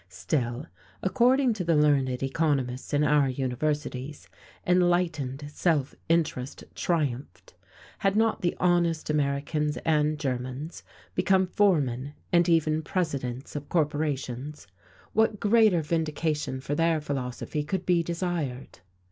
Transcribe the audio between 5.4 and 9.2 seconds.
self interest triumphed. Had not the honest